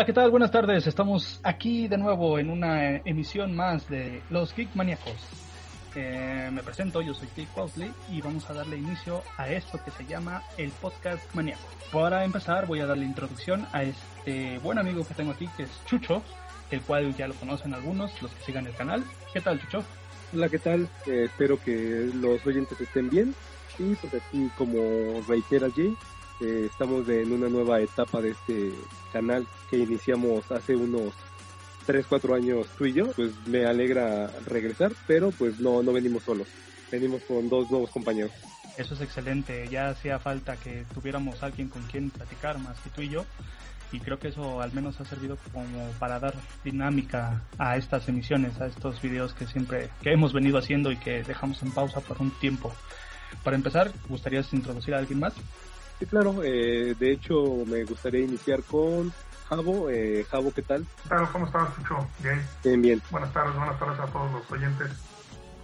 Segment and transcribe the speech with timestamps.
[0.00, 0.30] Hola, ¿qué tal?
[0.30, 0.86] Buenas tardes.
[0.86, 5.12] Estamos aquí de nuevo en una emisión más de Los Geek Maníacos.
[5.94, 9.90] Eh, me presento, yo soy Steve Pausley y vamos a darle inicio a esto que
[9.90, 11.60] se llama el Podcast Maníaco.
[11.92, 15.84] Para empezar voy a darle introducción a este buen amigo que tengo aquí que es
[15.84, 16.22] Chucho,
[16.70, 19.04] el cual ya lo conocen algunos, los que sigan el canal.
[19.34, 19.84] ¿Qué tal Chucho?
[20.32, 20.88] Hola, ¿qué tal?
[21.06, 23.34] Eh, espero que los oyentes estén bien
[23.78, 25.94] y pues aquí como reitera Jay,
[26.40, 28.72] eh, estamos en una nueva etapa de este
[29.12, 31.12] canal que iniciamos hace unos
[31.86, 36.22] 3, 4 años tú y yo, pues me alegra regresar, pero pues no, no venimos
[36.22, 36.48] solos,
[36.90, 38.32] venimos con dos nuevos compañeros.
[38.76, 43.02] Eso es excelente, ya hacía falta que tuviéramos alguien con quien platicar más que tú
[43.02, 43.24] y yo,
[43.92, 48.60] y creo que eso al menos ha servido como para dar dinámica a estas emisiones,
[48.60, 52.20] a estos videos que siempre, que hemos venido haciendo y que dejamos en pausa por
[52.20, 52.72] un tiempo.
[53.42, 55.34] Para empezar, ¿gustarías introducir a alguien más?
[56.00, 57.34] Sí, claro, eh, de hecho
[57.66, 59.12] me gustaría iniciar con
[59.50, 59.90] Javo.
[59.90, 60.86] Eh, Javo, ¿qué tal?
[61.06, 62.08] Claro, ¿cómo estás, Chucho?
[62.22, 62.42] Bien.
[62.64, 63.02] Bien, bien.
[63.10, 64.90] Buenas tardes, buenas tardes a todos los oyentes.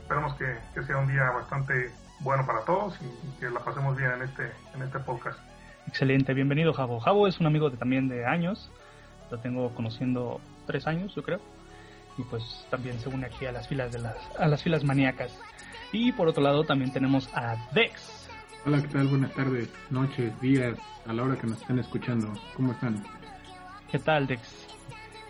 [0.03, 3.97] Esperemos que, que sea un día bastante bueno para todos y, y, que la pasemos
[3.97, 5.39] bien en este, en este podcast.
[5.89, 7.01] Excelente, bienvenido Javo.
[7.01, 8.71] Javo es un amigo de, también de años,
[9.31, 11.41] lo tengo conociendo tres años, yo creo,
[12.19, 15.33] y pues también se une aquí a las filas de las, a las filas maníacas.
[15.93, 18.26] Y por otro lado también tenemos a Dex.
[18.67, 19.07] Hola, ¿qué tal?
[19.07, 22.33] Buenas tardes, noches, días, a la hora que nos estén escuchando.
[22.57, 23.01] ¿Cómo están?
[23.93, 24.41] ¿Qué tal, Dex?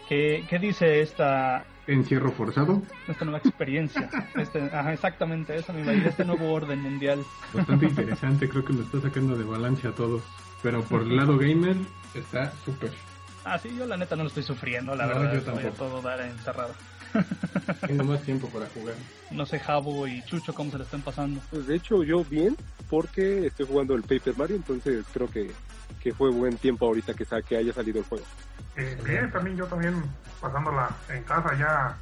[0.09, 1.63] ¿Qué, qué dice esta...
[1.87, 2.81] ¿Encierro forzado?
[3.07, 4.09] Esta nueva experiencia.
[4.37, 7.23] este, ajá, exactamente, esa misma idea, este nuevo orden mundial.
[7.53, 10.23] Bastante interesante, creo que me está sacando de balance a todos.
[10.63, 11.77] Pero por el lado gamer,
[12.15, 12.91] está súper.
[13.45, 15.35] Ah, sí, yo la neta no lo estoy sufriendo, la no, verdad.
[15.35, 15.75] Yo tampoco.
[15.75, 16.75] todo dar encerrado.
[17.87, 18.95] Tengo más tiempo para jugar.
[19.31, 21.41] No sé, Jabo y Chucho, cómo se le están pasando.
[21.51, 22.57] Pues de hecho, yo bien,
[22.89, 25.51] porque estoy jugando el Paper Mario, entonces creo que,
[26.01, 28.25] que fue buen tiempo ahorita que, que haya salido el juego.
[28.77, 30.03] Eh, bien, también yo también
[30.41, 31.97] pasándola en casa ya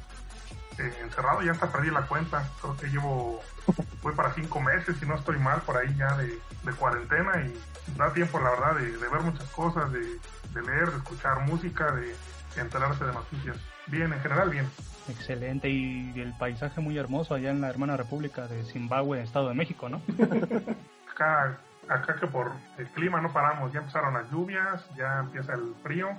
[0.77, 2.49] eh, encerrado, ya hasta perdí la cuenta.
[2.61, 3.41] Creo que llevo,
[4.01, 7.53] voy para cinco meses, si no estoy mal, por ahí ya de, de cuarentena y
[7.97, 11.91] da tiempo, la verdad, de, de ver muchas cosas, de, de, leer, de escuchar música,
[11.91, 12.07] de,
[12.55, 13.57] de enterarse de noticias.
[13.87, 14.67] Bien, en general, bien.
[15.07, 19.53] Excelente, y el paisaje muy hermoso allá en la hermana república de Zimbabue, Estado de
[19.53, 20.01] México, ¿no?
[21.11, 25.75] acá, acá que por el clima no paramos, ya empezaron las lluvias, ya empieza el
[25.83, 26.09] frío.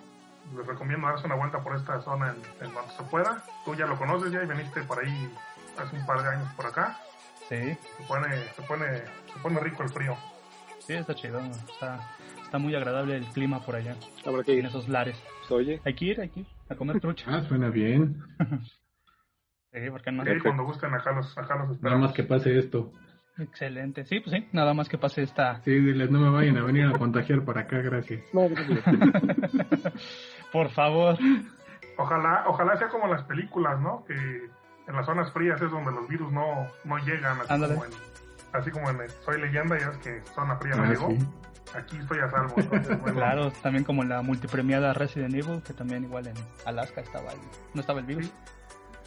[0.56, 3.42] Les recomiendo darse una vuelta por esta zona en, en cuanto se pueda.
[3.64, 5.28] Tú ya lo conoces ya y veniste por ahí
[5.76, 6.96] hace un par de años por acá.
[7.48, 7.76] Sí.
[7.98, 8.86] Se pone, se pone,
[9.32, 10.16] se pone rico el frío.
[10.78, 11.98] Sí, está chido, está,
[12.44, 13.96] está muy agradable el clima por allá.
[14.24, 14.60] Habrá que ir.
[14.60, 15.20] En esos lares.
[15.50, 15.80] Oye.
[15.84, 17.26] Hay que ir, hay que ir a comer trucha.
[17.28, 18.22] Ah, suena bien.
[19.72, 20.24] sí, porque no.
[20.24, 21.82] Sí, cuando gusten acá los, acá los esperamos.
[21.82, 22.92] Nada más que pase esto.
[23.38, 25.60] Excelente, sí, pues sí, nada más que pase esta.
[25.62, 28.22] Sí, diles, no me vayan a venir a contagiar para acá, gracias.
[28.32, 28.82] No, gracias.
[30.52, 31.18] Por favor.
[31.98, 34.04] Ojalá, ojalá sea como las películas, ¿no?
[34.06, 37.74] Que en las zonas frías es donde los virus no, no llegan, así Ándale.
[37.74, 37.92] como, en,
[38.56, 41.10] así como en el Soy Leyenda, ya es que zona fría no Ah, llegó.
[41.10, 41.18] sí.
[41.74, 42.54] Aquí estoy a salvo.
[42.58, 46.34] entonces, bueno, Claro, también como la multipremiada Resident Evil, que también igual en
[46.64, 47.40] Alaska estaba ahí.
[47.74, 48.30] No estaba el virus.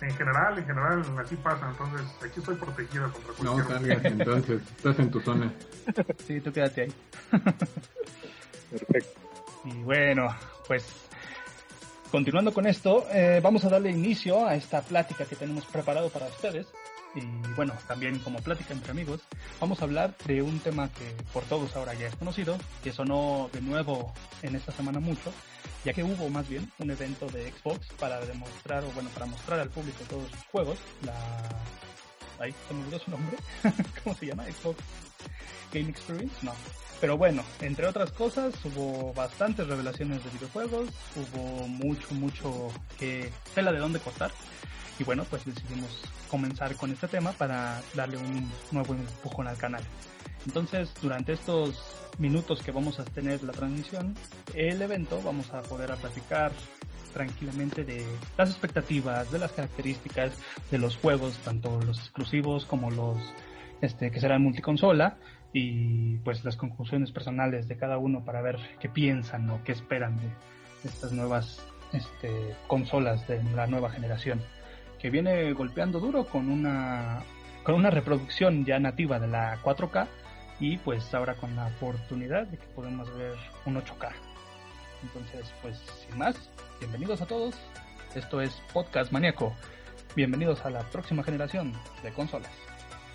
[0.02, 1.70] En general, en general, así pasa.
[1.70, 5.52] Entonces, aquí estoy protegido contra No cualquier salgas entonces, estás en tu zona.
[6.26, 6.94] Sí, tú quédate ahí.
[8.72, 9.20] Perfecto.
[9.66, 10.28] Y bueno,
[10.68, 10.86] pues
[12.12, 16.28] continuando con esto, eh, vamos a darle inicio a esta plática que tenemos preparado para
[16.28, 16.68] ustedes.
[17.16, 17.22] Y
[17.56, 19.22] bueno, también como plática entre amigos,
[19.60, 23.50] vamos a hablar de un tema que por todos ahora ya es conocido, que sonó
[23.52, 24.14] de nuevo
[24.44, 25.34] en esta semana mucho,
[25.84, 29.60] ya que hubo más bien un evento de Xbox para demostrar, o bueno, para mostrar
[29.60, 30.78] al público todos sus juegos.
[31.04, 31.16] La...
[32.40, 33.38] Ahí se me olvidó su nombre.
[34.04, 34.46] ¿Cómo se llama?
[34.46, 34.80] Xbox
[35.74, 36.54] Game Experience, no.
[37.02, 42.68] Pero bueno, entre otras cosas, hubo bastantes revelaciones de videojuegos, hubo mucho, mucho
[42.98, 44.32] que tela de dónde cortar.
[45.00, 49.82] Y bueno, pues decidimos comenzar con este tema para darle un nuevo empujón al canal.
[50.46, 54.14] Entonces, durante estos minutos que vamos a tener la transmisión,
[54.54, 56.52] el evento vamos a poder platicar
[57.14, 58.06] tranquilamente de
[58.38, 60.34] las expectativas, de las características
[60.70, 63.18] de los juegos, tanto los exclusivos como los
[63.82, 65.18] este, que serán multiconsola
[65.54, 70.18] y pues las conclusiones personales de cada uno para ver qué piensan o qué esperan
[70.18, 70.30] de
[70.84, 74.42] estas nuevas este, consolas de la nueva generación
[75.00, 77.24] que viene golpeando duro con una
[77.64, 80.08] con una reproducción ya nativa de la 4K
[80.60, 83.36] y pues ahora con la oportunidad de que podemos ver
[83.66, 84.12] un 8K.
[85.04, 86.50] Entonces, pues sin más,
[86.80, 87.56] bienvenidos a todos.
[88.16, 89.56] Esto es Podcast Maníaco.
[90.16, 91.74] Bienvenidos a la próxima generación
[92.04, 92.52] de consolas.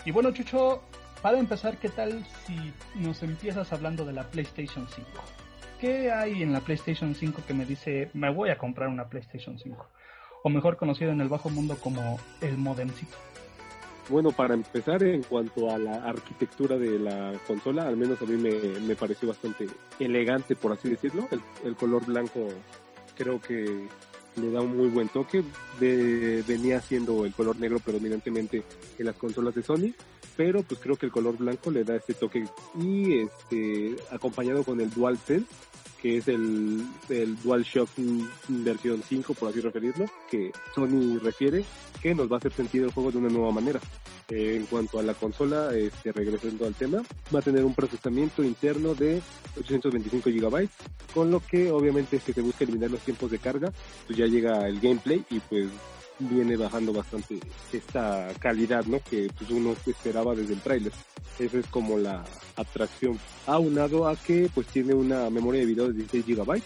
[0.04, 0.82] Y bueno, Chucho,
[1.20, 5.10] para empezar, ¿qué tal si nos empiezas hablando de la PlayStation 5?
[5.80, 9.58] ¿Qué hay en la PlayStation 5 que me dice, me voy a comprar una PlayStation
[9.58, 9.90] 5?
[10.46, 13.16] O mejor conocido en el bajo mundo como el modemcito.
[14.10, 18.36] Bueno, para empezar, en cuanto a la arquitectura de la consola, al menos a mí
[18.36, 19.66] me, pareció bastante
[19.98, 21.26] elegante, por así decirlo.
[21.64, 22.48] El, color blanco
[23.16, 23.88] creo que
[24.36, 25.42] le da un muy buen toque.
[25.80, 28.62] venía siendo el color negro predominantemente
[28.98, 29.94] en las consolas de Sony,
[30.36, 32.44] pero pues creo que el color blanco le da este toque
[32.78, 35.46] y este acompañado con el DualSense
[36.04, 37.88] que es el, el DualShock
[38.48, 41.64] versión 5, por así referirlo, que Sony refiere,
[42.02, 43.80] que nos va a hacer sentir el juego de una nueva manera.
[44.28, 47.02] Eh, en cuanto a la consola, este, regresando al tema,
[47.34, 49.22] va a tener un procesamiento interno de
[49.58, 50.68] 825 GB,
[51.14, 53.72] con lo que obviamente si se busca eliminar los tiempos de carga,
[54.06, 55.70] pues ya llega el gameplay y pues
[56.18, 57.40] viene bajando bastante
[57.72, 59.00] esta calidad, ¿no?
[59.00, 60.92] Que pues uno esperaba desde el tráiler.
[61.38, 62.24] Esa es como la
[62.56, 63.18] atracción.
[63.46, 66.62] Aunado a que pues tiene una memoria de video de 16 GB.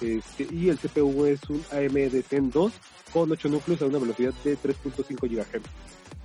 [0.00, 2.72] Este, y el CPU es un AMD Zen 2
[3.12, 5.62] con 8 núcleos a una velocidad de 3.5 GHz.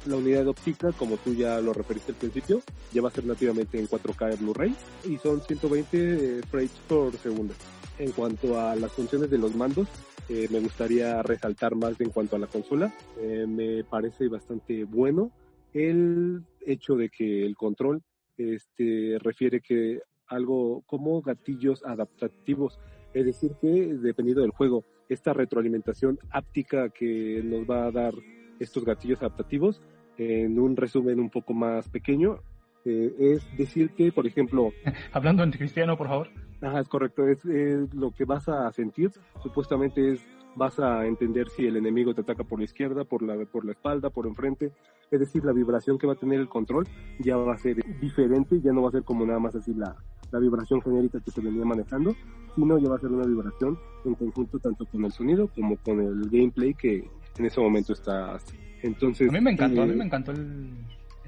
[0.05, 2.61] La unidad óptica, como tú ya lo referiste al principio,
[2.93, 7.53] ya va a ser nativamente en 4K Blu-ray y son 120 frames por segundo.
[7.97, 9.87] En cuanto a las funciones de los mandos,
[10.29, 12.93] eh, me gustaría resaltar más en cuanto a la consola.
[13.19, 15.31] Eh, me parece bastante bueno
[15.73, 18.01] el hecho de que el control
[18.37, 22.79] este, refiere que algo como gatillos adaptativos,
[23.13, 28.13] es decir, que dependiendo del juego, esta retroalimentación áptica que nos va a dar
[28.59, 29.81] estos gatillos adaptativos,
[30.17, 32.39] en un resumen un poco más pequeño,
[32.85, 34.71] eh, es decir que, por ejemplo...
[35.11, 36.29] Hablando en cristiano, por favor.
[36.65, 37.45] Ajá, es correcto, es,
[37.93, 39.11] lo que vas a sentir,
[39.43, 40.25] supuestamente es
[40.55, 43.73] vas a entender si el enemigo te ataca por la izquierda, por la, por la
[43.73, 44.71] espalda, por enfrente,
[45.11, 46.87] es decir, la vibración que va a tener el control
[47.19, 49.95] ya va a ser diferente, ya no va a ser como nada más así la,
[50.31, 52.15] la vibración genérica que se venía manejando,
[52.55, 55.99] sino ya va a ser una vibración en conjunto tanto con el sonido como con
[55.99, 57.07] el gameplay que
[57.37, 58.39] en ese momento está
[58.81, 60.69] Entonces, a mí me encantó, a mí eh, me encantó el,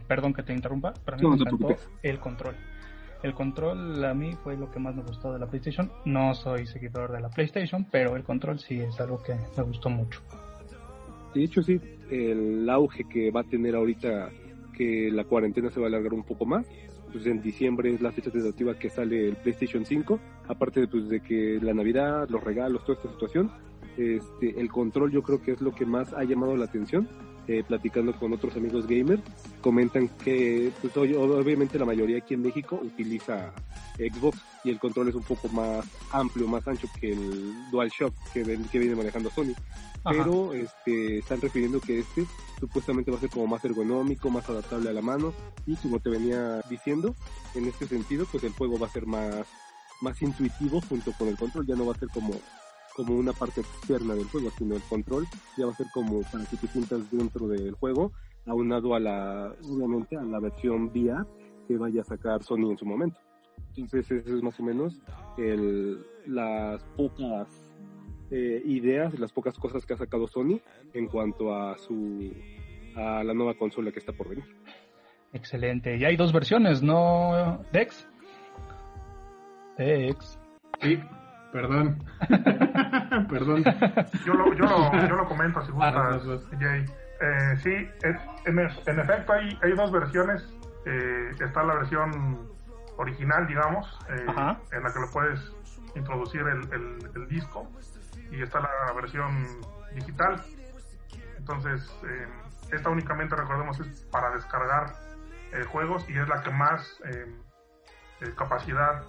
[0.07, 2.55] perdón que te interrumpa, pero a mí me encantó el control.
[3.23, 5.91] El control a mí fue lo que más me gustó de la PlayStation.
[6.05, 9.89] No soy seguidor de la PlayStation, pero el control sí es algo que me gustó
[9.89, 10.21] mucho.
[11.33, 11.79] De hecho, sí,
[12.09, 14.29] el auge que va a tener ahorita
[14.75, 16.67] que la cuarentena se va a alargar un poco más.
[17.11, 20.19] Pues en diciembre es la fecha tentativa que sale el PlayStation 5.
[20.47, 23.51] Aparte de, pues, de que la Navidad, los regalos, toda esta situación,
[23.97, 27.07] este, el control yo creo que es lo que más ha llamado la atención
[27.47, 29.21] eh, platicando con otros amigos gamers,
[29.61, 33.53] comentan que pues, obviamente la mayoría aquí en México utiliza
[33.97, 38.43] Xbox y el control es un poco más amplio, más ancho que el DualShock que,
[38.71, 39.53] que viene manejando Sony.
[40.03, 42.25] Pero este, están refiriendo que este
[42.59, 45.33] supuestamente va a ser como más ergonómico, más adaptable a la mano
[45.65, 47.15] y como te venía diciendo,
[47.55, 49.45] en este sentido pues el juego va a ser más,
[50.01, 52.33] más intuitivo junto con el control, ya no va a ser como
[52.97, 55.25] como una parte externa del juego, sino el control
[55.55, 58.11] ya va a ser como para que te sientas dentro del juego,
[58.47, 61.25] aunado a la, obviamente, a la versión VR
[61.67, 63.19] que vaya a sacar Sony en su momento.
[63.75, 64.99] Entonces, eso es más o menos
[65.37, 67.47] el, las pocas
[68.31, 70.59] eh, ideas, las pocas cosas que ha sacado Sony
[70.93, 72.33] en cuanto a su
[72.95, 74.45] a la nueva consola que está por venir.
[75.33, 75.97] Excelente.
[75.97, 78.07] Y hay dos versiones, ¿no, Dex?
[79.77, 80.39] Dex.
[80.81, 80.97] Sí,
[81.51, 82.03] Perdón.
[83.29, 83.63] Perdón.
[84.25, 86.85] Yo lo, yo, lo, yo lo comento si ah, gustas, Jay.
[87.19, 87.89] Eh, sí,
[88.45, 90.47] en, en, efecto hay, hay dos versiones.
[90.85, 92.47] Eh, está la versión
[92.97, 94.25] original, digamos, eh,
[94.71, 95.53] en la que le puedes
[95.95, 97.67] introducir el, el, el, disco.
[98.31, 99.45] Y está la versión
[99.95, 100.43] digital.
[101.37, 102.27] Entonces, eh,
[102.71, 104.93] esta únicamente, recordemos, es para descargar
[105.53, 107.01] eh, juegos y es la que más
[108.21, 109.03] eh, capacidad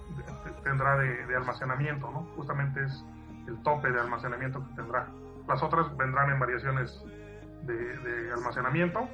[0.63, 2.27] tendrá de, almacenamiento, ¿no?
[2.35, 3.03] Justamente es
[3.47, 5.07] el tope de almacenamiento que tendrá.
[5.47, 7.03] Las otras vendrán en variaciones
[7.63, 9.07] de, almacenamiento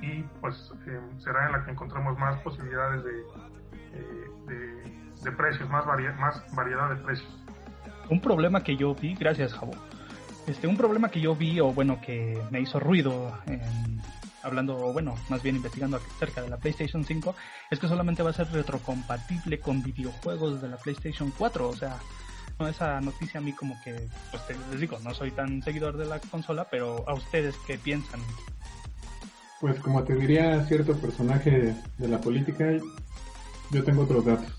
[0.00, 3.20] y pues eh, será en la que encontremos más posibilidades de,
[3.92, 4.82] eh,
[5.22, 7.44] de, precios, más, más variedad de precios.
[8.08, 9.72] Un problema que yo vi, gracias Jabo,
[10.46, 13.32] Este, un problema que yo vi, o bueno, que me hizo ruido
[14.42, 17.34] hablando, bueno, más bien investigando acerca de la PlayStation 5,
[17.70, 21.68] es que solamente va a ser retrocompatible con videojuegos de la PlayStation 4.
[21.68, 21.98] O sea,
[22.68, 26.18] esa noticia a mí como que, pues les digo, no soy tan seguidor de la
[26.20, 28.20] consola, pero a ustedes qué piensan.
[29.60, 32.66] Pues como te diría cierto personaje de la política,
[33.70, 34.52] yo tengo otros datos.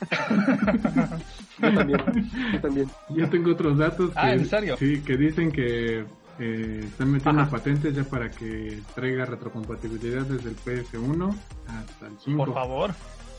[1.58, 2.90] yo también, yo también.
[3.08, 4.76] Yo tengo otros datos ah, ¿en serio?
[4.78, 6.04] sí, que dicen que
[6.38, 11.34] eh, están metiendo patentes ya para que traiga retrocompatibilidad desde el PS1
[11.66, 12.44] hasta el 5.
[12.44, 12.90] Por favor.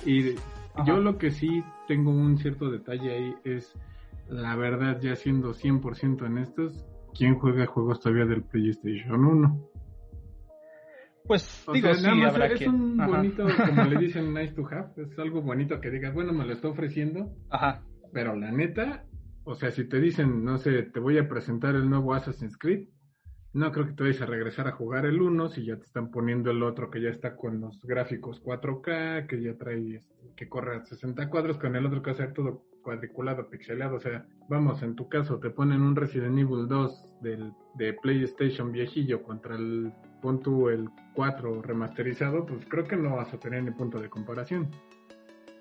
[0.06, 0.36] Y
[0.86, 3.74] yo lo que sí tengo un cierto detalle ahí es,
[4.28, 6.86] la verdad, ya siendo 100% en estos,
[7.18, 9.70] ¿quién juega juegos todavía del PlayStation 1?
[11.26, 15.42] Pues digo, sí, habrá es un bonito, como le dicen, nice to have, es algo
[15.42, 17.84] bonito que digas, bueno, me lo está ofreciendo, Ajá.
[18.12, 19.06] pero la neta,
[19.50, 22.88] o sea, si te dicen, no sé, te voy a presentar el nuevo Assassin's Creed,
[23.52, 26.12] no creo que te vayas a regresar a jugar el 1 si ya te están
[26.12, 30.48] poniendo el otro que ya está con los gráficos 4K, que ya trae, este, que
[30.48, 33.96] corre a 60 cuadros, con el otro que va a ser todo cuadriculado, pixelado.
[33.96, 38.72] O sea, vamos, en tu caso te ponen un Resident Evil 2 del, de PlayStation
[38.72, 39.92] viejillo contra el
[40.22, 44.70] punto el 4 remasterizado, pues creo que no vas a tener ni punto de comparación.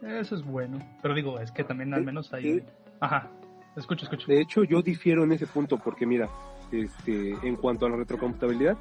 [0.02, 0.78] Eso es bueno.
[1.00, 2.62] Pero digo, es que también al menos hay...
[3.00, 3.30] Ajá,
[3.76, 4.26] escucho, escucho.
[4.26, 6.28] De hecho, yo difiero en ese punto porque mira,
[6.72, 8.76] este, en cuanto a la retrocompatibilidad,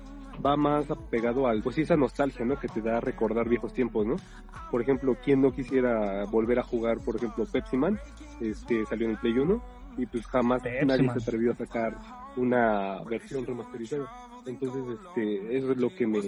[0.46, 2.60] va más apegado al, pues esa nostalgia, ¿no?
[2.60, 4.16] Que te da a recordar viejos tiempos, ¿no?
[4.72, 8.00] Por ejemplo, quien no quisiera volver a jugar, por ejemplo, Pepsi Man,
[8.42, 9.64] este, salió en el Play 1
[9.98, 11.98] y pues jamás nadie se atrevió a sacar
[12.36, 14.08] una versión remasterizada.
[14.46, 16.20] Entonces, este, eso es lo que me,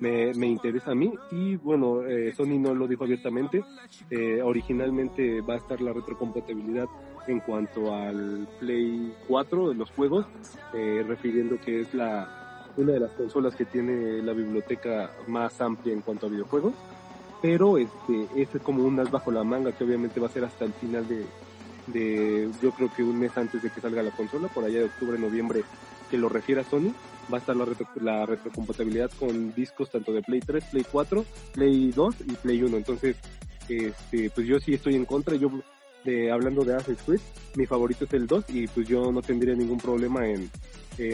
[0.00, 3.64] me, me interesa a mí y bueno, eh, Sony no lo dijo abiertamente,
[4.10, 6.86] eh, originalmente va a estar la retrocompatibilidad
[7.28, 10.26] en cuanto al Play 4 de los juegos,
[10.74, 15.92] eh, refiriendo que es la una de las consolas que tiene la biblioteca más amplia
[15.92, 16.74] en cuanto a videojuegos,
[17.42, 20.64] pero este es como un as bajo la manga que obviamente va a ser hasta
[20.64, 21.26] el final de,
[21.88, 24.84] de yo creo que un mes antes de que salga la consola, por allá de
[24.84, 25.64] octubre, noviembre,
[26.08, 26.92] que lo refiera Sony,
[27.32, 27.66] va a estar la,
[28.00, 32.76] la retrocompatibilidad con discos tanto de Play 3, Play 4, Play 2 y Play 1.
[32.76, 33.16] Entonces,
[33.68, 35.36] este, pues yo sí estoy en contra.
[35.36, 35.50] Yo
[36.30, 37.20] hablando de Assassin's Creed,
[37.56, 40.50] mi favorito es el 2 y pues yo no tendría ningún problema en,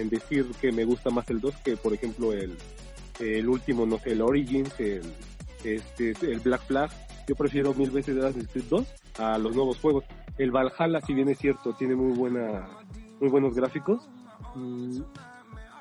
[0.08, 2.56] decir que me gusta más el 2 que por ejemplo el,
[3.20, 5.02] el último, no sé, el Origins, el,
[5.62, 6.90] este, el Black Flag.
[7.28, 8.86] Yo prefiero mil veces Assassin's Creed 2
[9.18, 10.04] a los nuevos juegos.
[10.38, 12.68] El Valhalla, si bien es cierto, tiene muy buena,
[13.20, 14.08] muy buenos gráficos.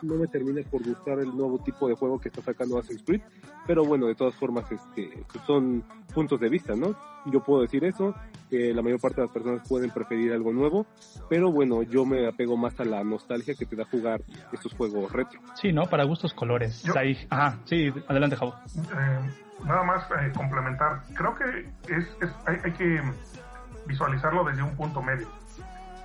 [0.03, 3.21] No me termina por gustar el nuevo tipo de juego que está sacando Assassin's Creed,
[3.65, 5.83] pero bueno, de todas formas, este, pues son
[6.13, 6.95] puntos de vista, ¿no?
[7.25, 8.13] Yo puedo decir eso,
[8.49, 10.85] que la mayor parte de las personas pueden preferir algo nuevo,
[11.29, 15.11] pero bueno, yo me apego más a la nostalgia que te da jugar estos juegos
[15.11, 15.39] retro.
[15.55, 15.85] Sí, ¿no?
[15.85, 16.83] Para gustos colores.
[16.95, 17.17] Ahí.
[17.29, 18.53] Ajá, sí, adelante, Javo.
[18.75, 19.19] Eh,
[19.65, 22.07] nada más eh, complementar, creo que es,
[22.45, 23.01] hay, hay, que
[23.87, 25.27] visualizarlo desde un punto medio.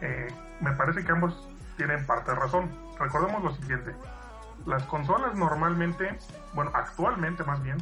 [0.00, 0.28] Eh,
[0.60, 2.70] me parece que ambos tienen parte de razón.
[2.98, 3.94] Recordemos lo siguiente,
[4.66, 6.18] las consolas normalmente,
[6.54, 7.78] bueno, actualmente más bien,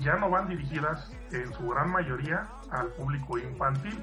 [0.00, 4.02] ya no van dirigidas en su gran mayoría al público infantil.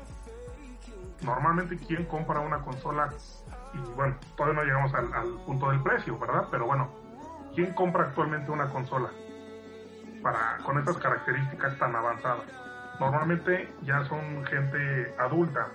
[1.21, 3.09] Normalmente quien compra una consola,
[3.73, 6.47] y bueno, todavía no llegamos al, punto del precio, ¿verdad?
[6.49, 6.89] Pero bueno,
[7.53, 9.09] ¿quién compra actualmente una consola
[10.23, 12.45] para, con estas características tan avanzadas?
[12.99, 15.67] Normalmente ya son gente adulta,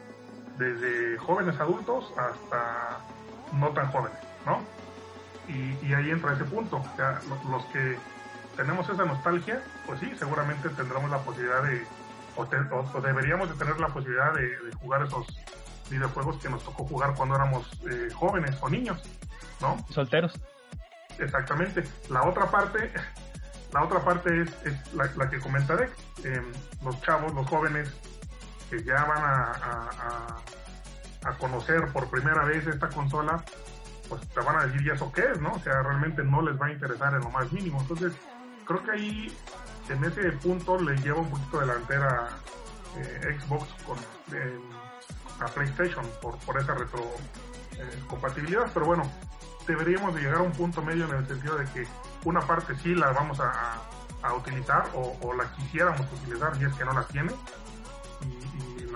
[0.59, 2.99] desde jóvenes adultos hasta
[3.53, 4.63] no tan jóvenes, ¿no?
[5.49, 6.79] Y, ahí entra ese punto.
[6.79, 7.99] O los, que
[8.57, 11.87] tenemos esa nostalgia, pues sí, seguramente tendremos la posibilidad de,
[12.37, 15.27] o, deberíamos de tener la posibilidad de, jugar esos
[15.91, 19.03] videojuegos que nos tocó jugar cuando éramos eh, jóvenes o niños,
[19.61, 19.85] ¿no?
[19.91, 20.33] Solteros.
[21.19, 21.85] Exactamente.
[22.09, 22.93] La otra parte,
[23.73, 25.91] la otra parte es, es la, que comentaré.
[26.25, 26.43] Eh,
[26.83, 27.93] los chavos, los jóvenes
[28.69, 30.43] que ya van a
[31.27, 33.45] a conocer por primera vez esta consola,
[34.09, 35.41] pues te van a decir, ¿y eso qué es?
[35.41, 35.53] ¿no?
[35.53, 37.81] O sea, realmente no les va a interesar en lo más mínimo.
[37.81, 38.13] Entonces,
[38.65, 39.37] creo que ahí,
[39.89, 42.29] en ese punto, le lleva un poquito delantera
[42.97, 43.97] eh, Xbox con
[45.39, 48.67] a PlayStation por, por esa retrocompatibilidad.
[48.67, 49.11] Eh, pero bueno,
[49.67, 51.87] deberíamos de llegar a un punto medio en el sentido de que
[52.25, 53.83] una parte sí la vamos a,
[54.23, 57.33] a, utilizar o, la quisiéramos utilizar y es que no la tiene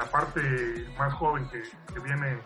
[0.00, 1.62] la parte más joven que,
[2.00, 2.38] viene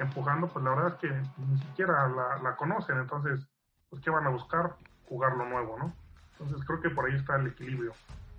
[0.00, 2.08] empujando, pues la verdad es que ni siquiera
[2.42, 3.46] la, conocen, entonces,
[3.88, 4.74] pues ¿qué van a buscar?
[5.08, 5.92] Jugar lo nuevo, ¿no?
[6.38, 7.92] Entonces creo que por ahí está el equilibrio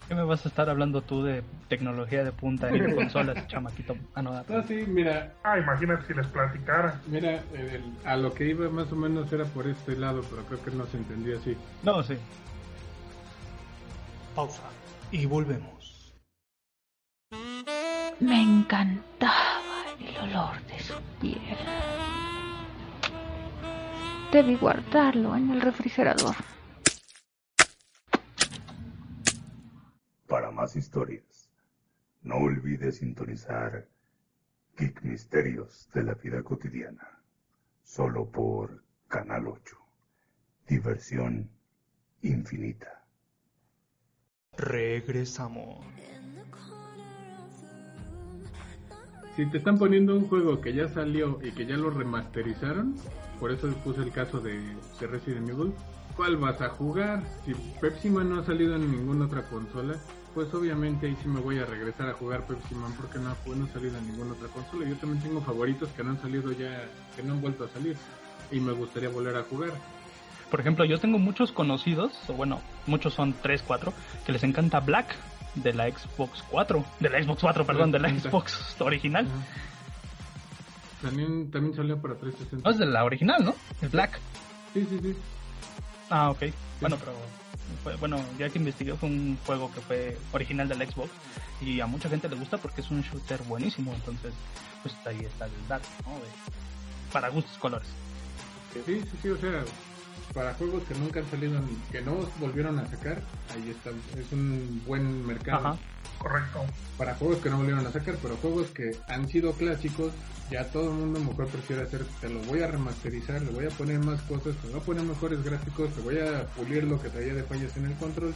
[0.08, 3.96] ¿Qué me vas a estar hablando tú de tecnología de punta y de consolas, chamaquito?
[4.16, 7.00] Ah, no, No, sí, mira, Ah, imagínate si les platicara.
[7.08, 10.64] mira, el- a lo que iba más o menos era por este lado, pero creo
[10.64, 11.58] que no se entendía así.
[11.84, 12.18] no, sí.
[14.36, 14.64] Pausa.
[15.12, 16.14] Y volvemos.
[18.20, 19.51] Me encantaba
[20.08, 21.58] el olor de su piel.
[24.32, 26.36] Debí guardarlo en el refrigerador.
[30.28, 31.50] Para más historias,
[32.24, 33.88] no olvides sintonizar
[34.78, 37.22] Geek Misterios de la Vida Cotidiana,
[37.84, 39.78] solo por Canal 8.
[40.68, 41.50] Diversión
[42.22, 43.04] infinita.
[44.58, 45.86] Regresamos.
[49.36, 52.96] Si te están poniendo un juego que ya salió y que ya lo remasterizaron,
[53.40, 54.60] por eso puse el caso de,
[55.00, 55.74] de Resident Evil,
[56.16, 57.24] ¿cuál vas a jugar?
[57.46, 59.96] Si Pepsi Man no ha salido en ninguna otra consola,
[60.34, 63.38] pues obviamente ahí sí me voy a regresar a jugar Pepsi Man porque no, ha-
[63.56, 64.88] no ha salido en ninguna otra consola.
[64.88, 66.86] Yo también tengo favoritos que no han salido ya,
[67.16, 67.96] que no han vuelto a salir
[68.52, 69.72] y me gustaría volver a jugar.
[70.50, 73.94] Por ejemplo, yo tengo muchos conocidos, o bueno, muchos son 3, 4,
[74.26, 75.16] que les encanta Black
[75.56, 79.28] de la Xbox 4, de la Xbox 4, perdón, de la Xbox original.
[81.02, 82.64] También, también salió para 360.
[82.68, 83.56] No es de la original, ¿no?
[83.82, 84.20] El Black.
[84.74, 85.16] Sí, sí, sí.
[86.10, 86.44] Ah, ok.
[86.80, 87.14] Bueno, pero
[87.84, 91.10] fue- bueno, ya que investigué fue un juego que fue original del Xbox
[91.62, 94.34] y a mucha gente le gusta porque es un shooter buenísimo, entonces
[94.84, 96.14] pues ahí está el dato, ¿no?
[96.16, 97.88] De- para gustos colores.
[98.74, 99.64] Sí, sí, sí, o sea,
[100.34, 101.60] para juegos que nunca han salido,
[101.92, 103.22] que no volvieron a sacar,
[103.54, 103.90] ahí está,
[104.20, 105.70] es un buen mercado.
[105.70, 105.78] Ajá.
[106.18, 106.66] Correcto.
[106.98, 110.12] Para juegos que no volvieron a sacar, pero juegos que han sido clásicos,
[110.52, 113.70] ya todo el mundo mejor prefiere hacer, te lo voy a remasterizar, le voy a
[113.70, 117.10] poner más cosas, te voy a poner mejores gráficos, te voy a pulir lo que
[117.10, 118.36] traía de fallas en el control,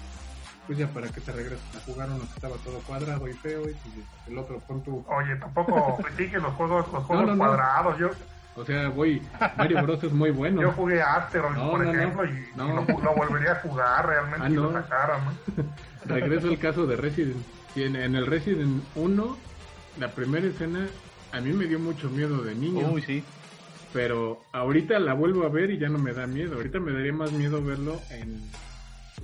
[0.65, 3.61] pues ya para que te regreses a jugar uno que estaba todo cuadrado y feo,
[3.69, 3.93] y pues
[4.27, 7.37] el otro punto, Oye, tampoco critiques los juegos, los juegos no, no.
[7.37, 7.99] cuadrados.
[7.99, 8.09] Yo,
[8.55, 9.21] o sea, voy,
[9.57, 10.61] Mario Bros es muy bueno.
[10.61, 11.99] yo jugué Asteroid, No, por no, no.
[11.99, 12.67] ejemplo, y, y No.
[12.67, 14.81] lo, lo volvería a jugar realmente Ah, si lo no.
[14.81, 15.63] sacaran, ¿no?
[16.05, 17.37] Regreso al caso de Resident.
[17.75, 19.37] Y en, en el Resident 1,
[19.99, 20.87] la primera escena
[21.33, 22.89] a mí me dio mucho miedo de niño.
[22.91, 23.23] Uy, sí.
[23.91, 26.55] Pero ahorita la vuelvo a ver y ya no me da miedo.
[26.55, 28.41] Ahorita me daría más miedo verlo en,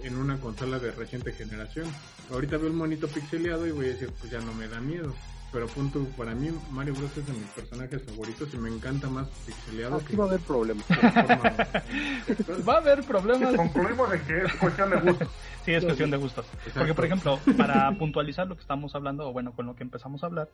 [0.04, 1.88] en una consola de reciente generación.
[2.32, 5.14] Ahorita veo el monito pixeleado y voy a decir, pues ya no me da miedo.
[5.52, 9.28] Pero punto, para mí Mario Bros es de mis personajes favoritos y me encanta más
[9.46, 10.88] pixeleado Aquí que va a haber problemas.
[10.88, 10.96] de
[12.68, 13.56] Va a haber problemas.
[13.56, 15.28] Concluimos en que es cuestión de gusto.
[15.66, 16.46] Sí, es cuestión de gustos.
[16.74, 20.24] Porque, por ejemplo, para puntualizar lo que estamos hablando, o bueno, con lo que empezamos
[20.24, 20.50] a hablar,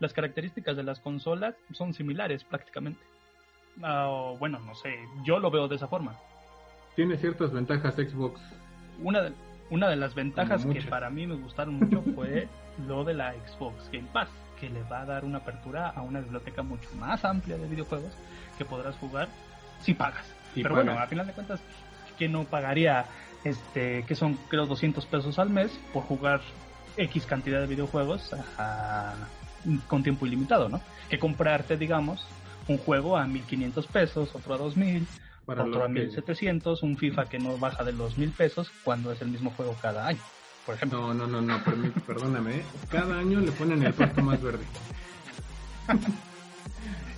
[0.00, 3.00] las características de las consolas son similares prácticamente.
[3.82, 6.14] Ah, bueno, no sé, yo lo veo de esa forma.
[6.94, 8.40] Tiene ciertas ventajas Xbox.
[9.00, 9.32] Una de,
[9.70, 12.48] una de las ventajas que para mí me gustaron mucho fue
[12.86, 14.28] lo de la Xbox Game Pass,
[14.60, 18.12] que le va a dar una apertura a una biblioteca mucho más amplia de videojuegos
[18.58, 19.28] que podrás jugar
[19.80, 20.24] si pagas.
[20.54, 20.84] Pero pagas.
[20.84, 21.60] bueno, a final de cuentas,
[22.18, 23.06] que no pagaría,
[23.44, 26.40] este, que son creo 200 pesos al mes por jugar
[26.96, 29.14] X cantidad de videojuegos a-
[29.88, 30.80] con tiempo ilimitado, ¿no?
[31.08, 32.24] Que comprarte, digamos,
[32.68, 35.06] un juego a 1500 pesos, otro a 2000,
[35.46, 38.70] Para otro los a que- 1700, un FIFA que no baja de los 1000 pesos
[38.84, 40.20] cuando es el mismo juego cada año,
[40.66, 41.00] por ejemplo.
[41.00, 41.60] No, no, no, no,
[42.06, 42.56] perdóname.
[42.58, 42.62] ¿eh?
[42.90, 44.64] Cada año le ponen el pasto más verde.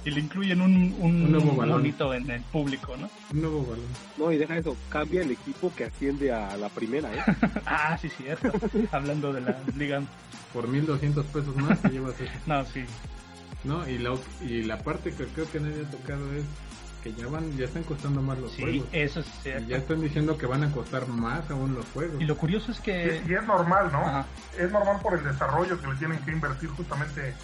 [0.06, 1.78] Y le incluyen un, un, Un nuevo balón.
[1.78, 3.08] monito en el público, ¿no?
[3.32, 3.86] Un nuevo balón.
[4.18, 7.22] No, y deja eso, cambia el equipo que asciende a la primera, ¿eh?
[7.66, 8.52] ah, sí, cierto.
[8.92, 10.02] Hablando de la liga.
[10.52, 12.30] Por 1200 pesos más te llevas eso.
[12.44, 12.84] No, sí.
[13.64, 13.88] ¿No?
[13.88, 16.44] Y la, y la parte que creo que nadie ha tocado es
[17.04, 18.88] que ya van, ya están costando más los Sí, juegos.
[18.92, 22.18] eso es Y ya están diciendo que van a costar más aún los juegos.
[22.18, 23.22] Y lo curioso es que...
[23.26, 23.98] Y, y es normal, ¿no?
[24.00, 24.24] Ajá.
[24.58, 27.34] Es normal por el desarrollo que le tienen que invertir justamente eh,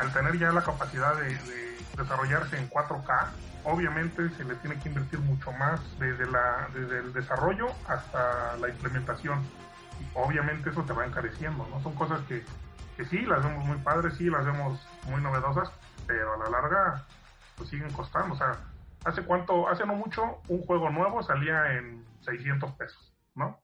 [0.00, 3.26] al tener ya la capacidad de, de desarrollarse en 4K.
[3.64, 8.68] Obviamente se le tiene que invertir mucho más desde, la, desde el desarrollo hasta la
[8.68, 9.40] implementación.
[10.00, 11.82] Y obviamente eso te va encareciendo, ¿no?
[11.82, 12.44] Son cosas que,
[12.96, 14.78] que sí las vemos muy padres, sí las vemos
[15.10, 15.70] muy novedosas,
[16.06, 17.02] pero a la larga
[17.56, 18.34] pues siguen costando.
[18.34, 18.54] O sea,
[19.06, 23.58] hace cuánto, hace no mucho, un juego nuevo salía en 600 pesos, ¿no?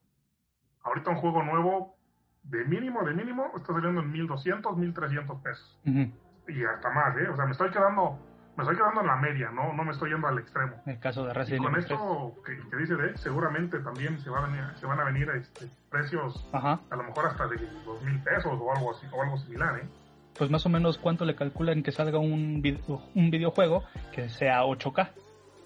[0.84, 1.96] Ahorita un juego nuevo
[2.44, 5.78] de mínimo, de mínimo, está saliendo en 1200, 1300 pesos.
[5.86, 6.10] Ujú.
[6.48, 7.28] Y hasta más, ¿eh?
[7.28, 8.18] O sea, me estoy quedando,
[8.56, 9.72] me estoy quedando en la media, ¿no?
[9.72, 10.74] No me estoy yendo al extremo.
[10.86, 11.98] El caso de Resident con Evil 3.
[12.00, 15.28] esto que, que dice de seguramente también se, va a venir, se van a venir
[15.30, 16.80] este, precios Ajá.
[16.90, 19.88] a lo mejor hasta de dos mil pesos o algo así, o algo similar, ¿eh?
[20.36, 22.80] Pues más o menos cuánto le calculan que salga un, vid-
[23.14, 25.10] un videojuego que sea 8K.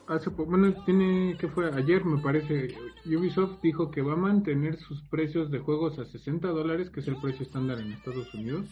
[0.09, 5.03] Hace bueno, tiene que fue ayer me parece, Ubisoft dijo que va a mantener sus
[5.03, 8.67] precios de juegos a 60 dólares, que es el precio estándar en Estados Unidos,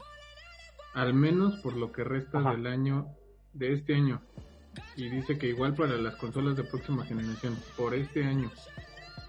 [0.95, 2.53] al menos por lo que resta Ajá.
[2.53, 3.07] del año,
[3.53, 4.21] de este año.
[4.97, 8.51] Y dice que igual para las consolas de próxima generación, por este año.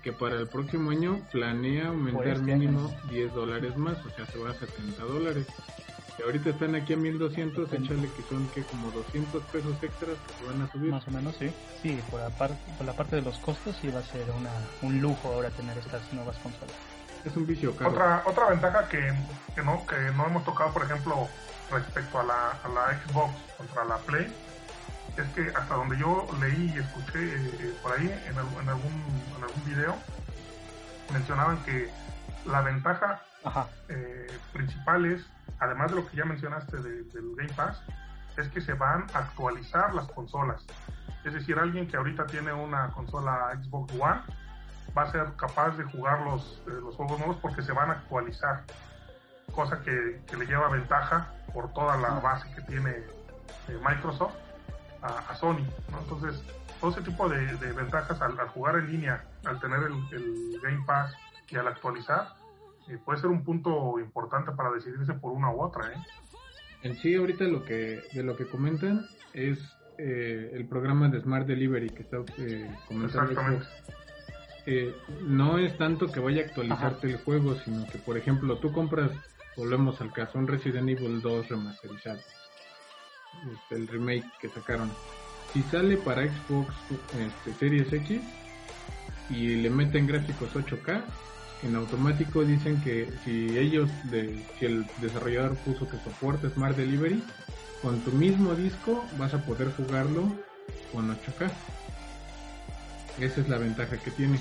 [0.03, 3.09] Que para el próximo año planea aumentar este mínimo año.
[3.11, 5.47] 10 dólares más, o sea, se va a 70 dólares.
[6.17, 10.33] Y ahorita están aquí a 1200, échale que son que como 200 pesos extras que
[10.33, 10.89] se van a subir.
[10.91, 11.53] Más o menos, sí.
[11.81, 14.69] Sí, por la, par- por la parte de los costos sí va a ser una,
[14.81, 16.75] un lujo ahora tener estas nuevas consolas.
[17.25, 17.91] Es un vicio caro.
[17.91, 18.99] Otra, otra ventaja que,
[19.55, 21.27] que, no, que no hemos tocado, por ejemplo,
[21.69, 24.33] respecto a la, a la Xbox contra la Play,
[25.17, 29.23] es que hasta donde yo leí y escuché eh, por ahí en, al- en algún,
[29.37, 29.95] en algún video,
[31.11, 31.89] mencionaban que
[32.45, 33.67] la ventaja Ajá.
[33.89, 35.25] eh, principales,
[35.59, 37.81] además de lo que ya mencionaste de- del Game Pass,
[38.37, 40.65] es que se van a actualizar las consolas.
[41.23, 44.21] Es decir, alguien que ahorita tiene una consola Xbox One
[44.97, 47.93] va a ser capaz de jugar los, eh, los juegos nuevos porque se van a
[47.93, 48.63] actualizar.
[49.53, 54.35] Cosa que, que le lleva ventaja por toda la base que tiene eh, Microsoft
[55.01, 55.63] a, a Sony.
[55.91, 55.99] ¿no?
[55.99, 56.43] Entonces,
[56.81, 60.59] todo ese tipo de, de ventajas al, al jugar en línea, al tener el, el
[60.61, 61.13] Game Pass
[61.49, 62.33] y al actualizar,
[62.87, 65.91] eh, puede ser un punto importante para decidirse por una u otra.
[65.91, 65.97] ¿eh?
[66.83, 69.59] En sí, ahorita lo que de lo que comentan es
[69.97, 73.31] eh, el programa de Smart Delivery que está eh, comentando.
[73.31, 73.65] Exactamente.
[73.65, 73.95] Xbox.
[74.67, 74.95] Eh,
[75.27, 79.11] no es tanto que vaya a actualizarte el juego, sino que, por ejemplo, tú compras,
[79.55, 82.19] volvemos al caso, un Resident Evil 2 remasterizado,
[83.53, 84.91] este, el remake que sacaron.
[85.53, 86.73] Si sale para Xbox
[87.17, 88.21] este, Series X
[89.29, 91.03] y le meten gráficos 8K,
[91.63, 97.23] en automático dicen que si ellos, de, si el desarrollador puso que soporte Smart Delivery,
[97.81, 100.23] con tu mismo disco vas a poder jugarlo
[100.91, 101.51] con 8K.
[103.19, 104.39] Esa es la ventaja que tiene.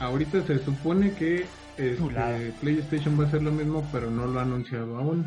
[0.00, 1.46] Ahorita se supone que
[1.76, 2.52] este.
[2.60, 5.26] PlayStation va a hacer lo mismo, pero no lo ha anunciado aún.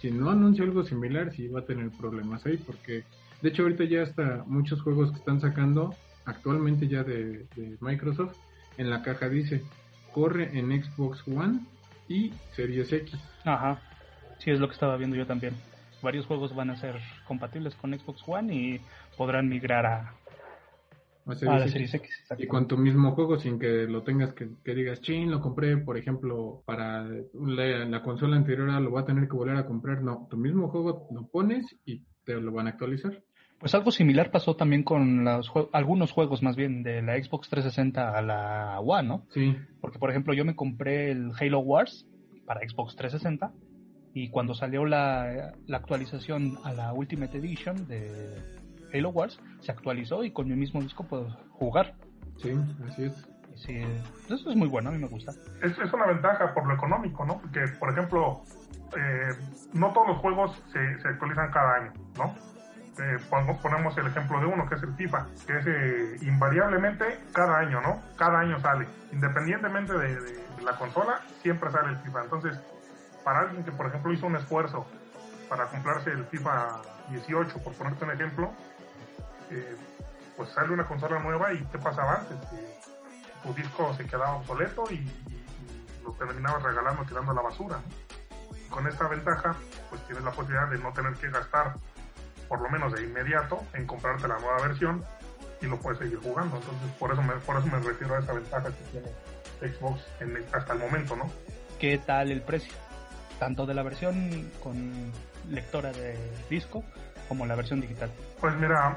[0.00, 3.04] Si no anuncia algo similar, sí va a tener problemas ahí, porque
[3.42, 8.36] de hecho ahorita ya hasta muchos juegos que están sacando actualmente ya de, de Microsoft,
[8.76, 9.62] en la caja dice,
[10.18, 11.60] corre en Xbox One
[12.08, 13.16] y Series X.
[13.44, 13.80] Ajá.
[14.38, 15.54] Sí, es lo que estaba viendo yo también.
[16.02, 16.96] Varios juegos van a ser
[17.28, 18.80] compatibles con Xbox One y
[19.16, 20.14] podrán migrar a,
[21.36, 21.72] Series la X.
[21.72, 22.24] Series X.
[22.36, 25.76] Y con tu mismo juego sin que lo tengas que, que digas, chin, lo compré,
[25.76, 30.02] por ejemplo, para la, la consola anterior, lo voy a tener que volver a comprar.
[30.02, 33.22] No, tu mismo juego lo pones y te lo van a actualizar.
[33.58, 37.48] Pues algo similar pasó también con los jue- algunos juegos más bien de la Xbox
[37.48, 39.26] 360 a la One, ¿no?
[39.30, 42.06] Sí, Porque por ejemplo yo me compré el Halo Wars
[42.46, 43.52] para Xbox 360
[44.14, 48.36] y cuando salió la, la actualización a la Ultimate Edition de
[48.94, 51.94] Halo Wars se actualizó y con mi mismo disco puedo jugar.
[52.40, 52.50] sí,
[52.88, 53.28] así es.
[53.54, 53.80] Y sí,
[54.32, 55.32] eso es muy bueno, a mí me gusta.
[55.62, 57.38] Es, es una ventaja por lo económico, ¿no?
[57.40, 58.40] Porque, por ejemplo,
[58.96, 59.30] eh,
[59.72, 62.34] no todos los juegos se, se actualizan cada año, ¿no?
[63.30, 67.58] Pongo- ponemos el ejemplo de uno, que es el FIFA, que es eh, invariablemente cada
[67.58, 68.02] año, ¿no?
[68.16, 68.88] Cada año sale.
[69.12, 72.24] Independientemente de, la consola, siempre sale el FIFA.
[72.24, 72.58] Entonces,
[73.24, 74.84] para alguien que, por ejemplo, hizo un esfuerzo
[75.48, 76.80] para comprarse el FIFA
[77.10, 78.52] 18, por ponerte un ejemplo,
[79.50, 79.76] eh,
[80.36, 82.36] pues sale una consola nueva y ¿qué pasaba antes?
[83.44, 85.44] Tu disco se quedaba obsoleto y, y-
[86.04, 87.78] lo terminabas regalando, tirando a la basura.
[88.70, 89.54] Con esta ventaja,
[89.90, 91.74] pues tienes la posibilidad de no tener que gastar,
[92.48, 95.04] por lo menos de inmediato, en comprarte la nueva versión
[95.60, 96.56] y lo puedes seguir jugando.
[96.56, 99.08] Entonces, por eso me, por eso me refiero a esa ventaja que tiene
[99.74, 101.24] Xbox en el- hasta el momento, ¿no?
[101.78, 102.72] ¿Qué tal el precio?
[103.38, 105.12] Tanto de la versión con
[105.48, 106.16] lectora de
[106.50, 106.82] disco
[107.28, 108.10] como la versión digital.
[108.40, 108.96] Pues mira,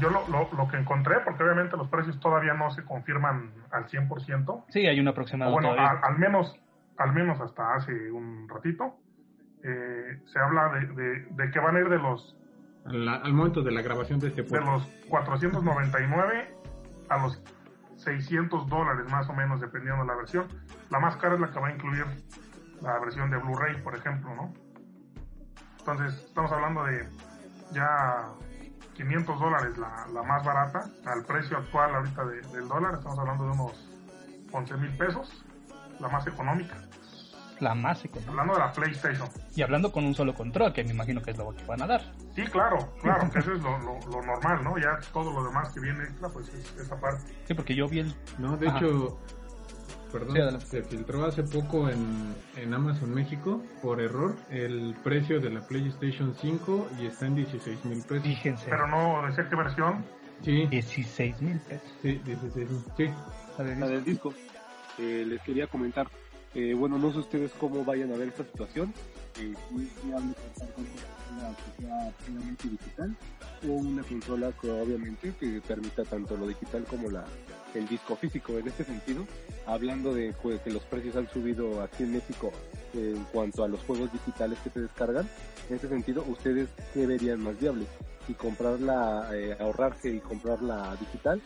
[0.00, 3.86] yo lo, lo, lo que encontré, porque obviamente los precios todavía no se confirman al
[3.88, 6.54] 100%, Sí, hay un aproximado bueno, al menos
[6.98, 8.94] al menos hasta hace un ratito,
[9.64, 12.36] eh, se habla de, de, de que van a ir de los
[12.84, 14.66] Al, al momento de la grabación de este de podcast.
[14.66, 16.56] los 499
[17.08, 17.40] a los
[17.96, 20.46] 600 dólares más o menos dependiendo de la versión.
[20.90, 22.04] La más cara es la que va a incluir
[22.80, 24.52] la versión de Blu-ray, por ejemplo, ¿no?
[25.78, 27.08] Entonces estamos hablando de
[27.72, 28.28] ya
[28.94, 33.44] 500 dólares la, la más barata, al precio actual ahorita de- del dólar, estamos hablando
[33.44, 33.88] de unos
[34.52, 35.44] 11 mil pesos,
[36.00, 36.76] la más económica.
[37.60, 38.30] La más económica.
[38.32, 39.28] Hablando de la PlayStation.
[39.54, 41.86] Y hablando con un solo control, que me imagino que es lo que van a
[41.86, 42.02] dar.
[42.34, 44.76] Sí, claro, claro, que eso es lo, lo- lo normal, ¿no?
[44.78, 47.22] Ya todo lo demás que viene extra, pues es esa parte.
[47.46, 48.14] Sí, porque yo vi el...
[48.38, 48.78] No, de Ajá.
[48.78, 49.18] hecho,
[50.10, 55.50] perdón, Sí, se filtró hace poco en, en Amazon México, por error, el precio de
[55.50, 58.24] la PlayStation 5 y está en 16 mil pesos.
[58.24, 58.66] Fíjense.
[58.68, 60.04] Pero no decía qué versión.
[60.42, 61.88] Sí, 16 mil pesos.
[62.02, 63.10] sí, 16, sí.
[63.58, 64.34] La de del disco.
[64.98, 66.06] Eh, les quería comentar,
[66.54, 68.92] eh, bueno, no sé ustedes cómo vayan a ver esta situación.
[69.40, 70.34] Eh, si es viable
[70.74, 70.84] con
[71.36, 73.16] una que sea puramente digital
[73.66, 77.24] o una consola que obviamente que permita tanto lo digital como la
[77.74, 78.58] el disco físico.
[78.58, 79.26] En este sentido,
[79.66, 82.52] hablando de pues, que los precios han subido aquí en México
[82.94, 85.28] en cuanto a los juegos digitales que se descargan,
[85.68, 87.86] en este sentido, ¿ustedes qué verían más viable?
[88.26, 91.40] Si comprarla, eh, ahorrarse y comprarla digital,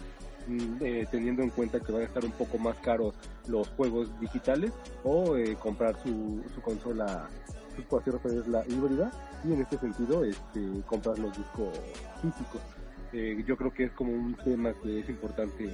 [0.80, 3.14] eh, teniendo en cuenta que van a estar un poco más caros
[3.48, 4.72] los juegos digitales,
[5.04, 7.28] o eh, comprar su, su consola,
[7.72, 9.10] así referir, la híbrida,
[9.44, 11.68] y en este sentido, este, comprar los discos
[12.22, 12.60] físicos.
[13.12, 15.70] Eh, yo creo que es como un tema que es importante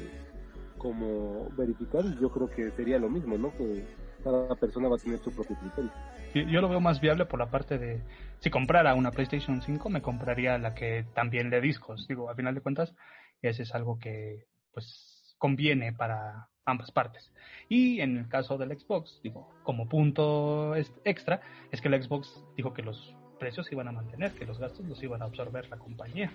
[0.79, 3.57] como verificar yo creo que sería lo mismo, ¿no?
[3.57, 3.85] Que
[4.25, 5.91] cada persona va a tener su propio criterio.
[6.35, 8.03] Yo, lo veo más viable por la parte de,
[8.41, 12.07] si comprara una PlayStation 5, me compraría la que también lee discos.
[12.09, 12.95] Digo, a final de cuentas,
[13.43, 17.33] ese es algo que, pues, conviene para ambas partes.
[17.69, 22.73] Y en el caso del Xbox, digo, como punto extra, es que el Xbox dijo
[22.73, 25.79] que los precios se iban a mantener, que los gastos los iban a absorber la
[25.79, 26.33] compañía.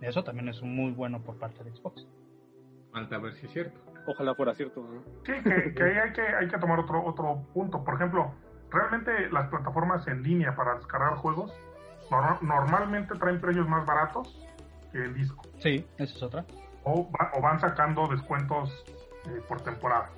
[0.00, 2.06] Eso también es muy bueno por parte de Xbox.
[2.92, 3.80] Falta ver si es cierto.
[4.06, 5.02] Ojalá fuera cierto, ¿no?
[5.24, 7.84] Sí, que, que ahí hay que, hay que tomar otro, otro punto.
[7.84, 8.34] Por ejemplo,
[8.70, 11.52] realmente las plataformas en línea para descargar juegos
[12.10, 14.36] nor- normalmente traen precios más baratos
[14.90, 15.42] que el disco.
[15.58, 16.44] Sí, esa es otra.
[16.84, 18.84] O, va- o van sacando descuentos
[19.26, 20.10] eh, por temporada.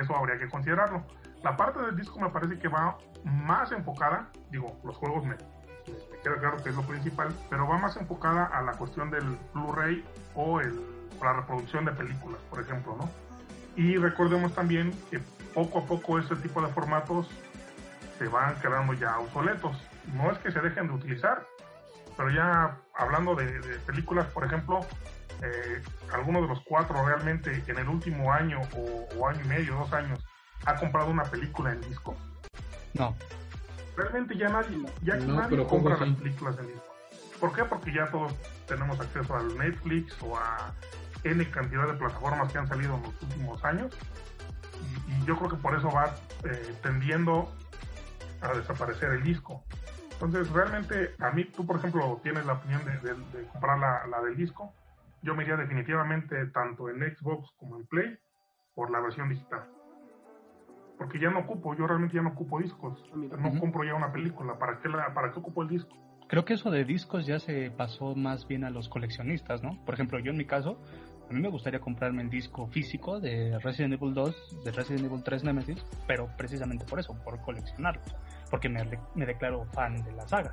[0.00, 1.02] Eso habría que considerarlo.
[1.42, 6.18] La parte del disco me parece que va más enfocada, digo, los juegos me, me
[6.22, 10.04] queda claro que es lo principal, pero va más enfocada a la cuestión del Blu-ray
[10.34, 13.08] o la reproducción de películas, por ejemplo, ¿no?
[13.76, 15.20] Y recordemos también que
[15.54, 17.28] poco a poco este tipo de formatos
[18.18, 19.80] se van quedando ya obsoletos.
[20.14, 21.44] No es que se dejen de utilizar,
[22.16, 23.46] pero ya hablando de
[23.86, 24.80] películas, por ejemplo,
[25.42, 29.74] eh, alguno de los cuatro realmente en el último año o, o año y medio,
[29.76, 30.24] dos años,
[30.64, 32.16] ha comprado una película en disco.
[32.94, 33.14] No,
[33.96, 36.94] Realmente ya nadie, ya No, nadie pero compra ¿cómo las películas en disco.
[37.40, 37.64] ¿Por qué?
[37.64, 38.32] Porque ya todos
[38.68, 40.72] tenemos acceso al Netflix o a
[41.24, 43.92] N cantidad de plataformas que han salido en los últimos años.
[45.08, 47.52] Y, y yo creo que por eso va eh, tendiendo
[48.40, 49.64] a desaparecer el disco.
[50.12, 54.06] Entonces, realmente, a mí, tú, por ejemplo, tienes la opinión de, de- de comprar la,
[54.06, 54.72] la del disco.
[55.22, 58.18] Yo me iría definitivamente tanto en Xbox como en Play
[58.74, 59.64] por la versión digital.
[60.96, 62.98] Porque ya no ocupo, yo realmente ya no ocupo discos.
[63.14, 63.60] No Ujú.
[63.60, 64.58] compro ya una película.
[64.58, 65.96] ¿Para qué, la, ¿Para qué ocupo el disco?
[66.28, 69.82] Creo que eso de discos ya se pasó más bien a los coleccionistas, ¿no?
[69.84, 70.78] Por ejemplo, yo en mi caso,
[71.30, 75.22] a mí me gustaría comprarme el disco físico de Resident Evil 2, de Resident Evil
[75.24, 78.02] 3 Nemesis, pero precisamente por eso, por coleccionarlo,
[78.50, 80.50] porque me, me declaro fan de la saga.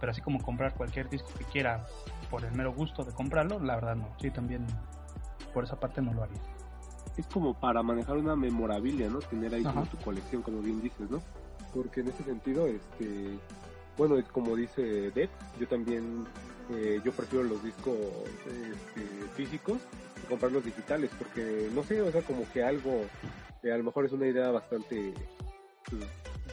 [0.00, 1.86] Pero así como comprar cualquier disco que quiera
[2.30, 4.08] por el mero gusto de comprarlo, la verdad no.
[4.20, 4.66] Sí, también
[5.52, 6.40] por esa parte no lo haría.
[7.16, 9.18] es como para manejar una memorabilia, ¿no?
[9.18, 11.20] Tener ahí como tu colección, como bien dices, ¿no?
[11.74, 13.38] Porque en ese sentido, este,
[13.96, 16.24] bueno, es como dice Dex, yo también,
[16.70, 17.96] eh, yo prefiero los discos
[18.46, 19.78] este, físicos
[20.20, 23.02] que comprarlos digitales, porque no sé, o sea, como que algo,
[23.62, 25.12] eh, a lo mejor es una idea bastante
[25.90, 26.04] pues,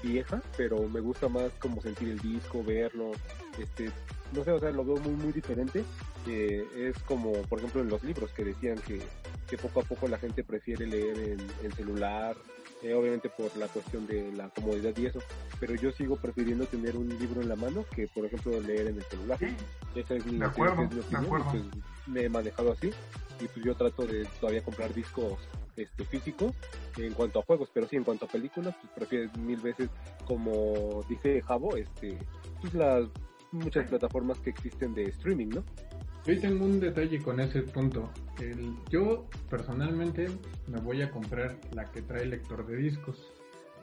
[0.05, 3.11] vieja, pero me gusta más como sentir el disco, verlo,
[3.59, 3.89] este,
[4.33, 5.83] no sé, o sea, lo veo muy, muy diferente.
[6.27, 9.01] Eh, es como, por ejemplo, en los libros que decían que,
[9.49, 12.35] que poco a poco la gente prefiere leer en, en celular,
[12.81, 15.19] eh, obviamente por la cuestión de la comodidad y eso,
[15.59, 18.97] pero yo sigo prefiriendo tener un libro en la mano que, por ejemplo, leer en
[18.97, 19.39] el celular.
[19.39, 19.47] Sí,
[19.95, 21.51] Esa es mi, De acuerdo, es mi opinión, acuerdo.
[21.51, 21.63] pues,
[22.07, 22.91] me he manejado así
[23.41, 25.39] y pues yo trato de todavía comprar discos
[25.77, 26.53] este físicos
[26.97, 29.89] en cuanto a juegos, pero sí en cuanto a películas, pues prefiero mil veces
[30.25, 32.17] como dice Javo, este
[32.61, 33.09] pues las
[33.51, 35.63] muchas plataformas que existen de streaming, ¿no?
[36.25, 38.11] Yo tengo un detalle con ese punto.
[38.41, 40.27] El, yo personalmente
[40.67, 43.31] me voy a comprar la que trae lector de discos,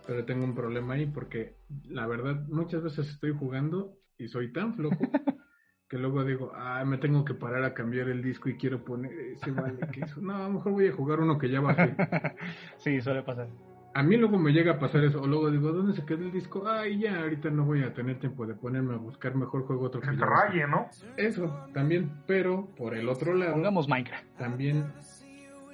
[0.07, 1.57] pero tengo un problema ahí porque
[1.89, 4.99] la verdad muchas veces estoy jugando y soy tan flojo
[5.93, 9.13] que luego digo, ah, me tengo que parar a cambiar el disco y quiero poner
[9.13, 10.23] ese vale que eso.
[10.23, 11.95] No, a lo mejor voy a jugar uno que ya bajé.
[12.79, 13.49] sí, suele pasar.
[13.93, 16.33] A mí luego me llega a pasar eso, o luego digo, ¿dónde se quedó el
[16.33, 16.67] disco?
[16.67, 20.01] Ay, ya, ahorita no voy a tener tiempo de ponerme a buscar mejor juego otro
[20.01, 20.49] que ya bajé".
[20.49, 20.87] raye, ¿no?
[21.19, 24.25] Eso, también, pero por el otro lado, Pongamos Minecraft.
[24.39, 24.87] también,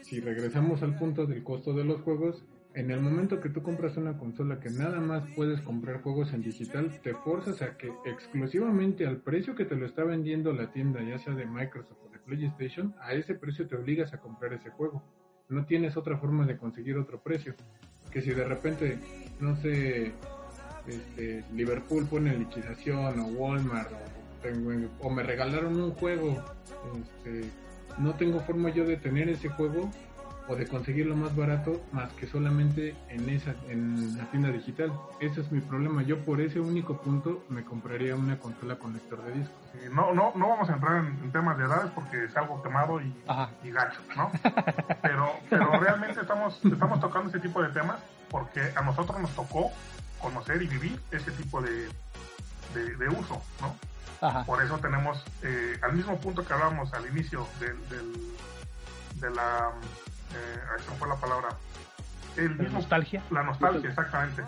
[0.00, 3.96] si regresamos al punto del costo de los juegos, en el momento que tú compras
[3.96, 9.06] una consola que nada más puedes comprar juegos en digital, te forzas a que exclusivamente
[9.06, 12.18] al precio que te lo está vendiendo la tienda, ya sea de Microsoft o de
[12.18, 15.02] PlayStation, a ese precio te obligas a comprar ese juego.
[15.48, 17.54] No tienes otra forma de conseguir otro precio.
[18.12, 18.98] Que si de repente,
[19.40, 20.12] no sé,
[20.86, 26.42] este, Liverpool pone liquidación o Walmart o, tengo- o me regalaron un juego
[27.00, 27.50] este,
[27.98, 29.90] no tengo forma yo de tener ese juego
[30.48, 34.90] o de conseguirlo más barato más que solamente en esa en la tienda digital.
[35.20, 36.02] Ese es mi problema.
[36.02, 39.56] Yo por ese único punto me compraría una consola con lector de discos.
[39.72, 42.62] Sí, no, no, no vamos a entrar en, en temas de edades porque es algo
[42.62, 43.50] quemado y, Ajá.
[43.62, 44.32] y gacho, ¿no?
[45.02, 47.98] Pero, pero realmente estamos, estamos tocando ese tipo de temas
[48.30, 49.70] porque a nosotros nos tocó
[50.20, 51.88] conocer y vivir ese tipo de,
[52.74, 53.74] de, de uso, ¿no?
[54.26, 54.44] Ajá.
[54.44, 58.36] Por eso tenemos, eh, al mismo punto que hablábamos al inicio del, del-
[59.20, 59.70] de la,
[60.34, 60.60] eh,
[60.90, 61.48] me fue la palabra,
[62.36, 63.22] el ¿La mismo, nostalgia?
[63.30, 64.42] la nostalgia, exactamente.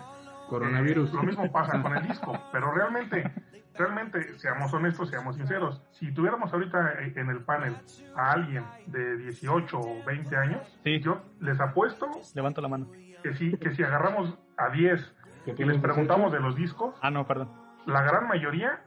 [0.49, 1.09] Coronavirus.
[1.09, 3.31] Eh, lo mismo pasa con el disco, pero realmente,
[3.75, 7.75] realmente, seamos honestos, seamos sinceros, si tuviéramos ahorita eh, en el panel
[8.15, 10.99] a alguien de 18 o 20 años, Sí.
[11.01, 12.87] yo les apuesto Levanto la mano.
[13.23, 15.01] que si, que si agarramos a 10
[15.45, 15.81] Que y les 18.
[15.81, 17.49] preguntamos de los discos, Ah, no, perdón.
[17.85, 18.81] la gran mayoría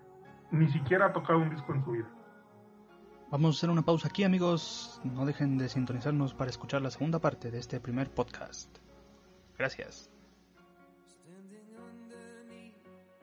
[0.51, 2.07] ni siquiera ha tocado un disco en su vida.
[3.31, 5.01] Vamos a hacer una pausa aquí, amigos.
[5.03, 8.79] No dejen de sintonizarnos para escuchar la segunda parte de este primer podcast.
[9.59, 10.14] Gracias.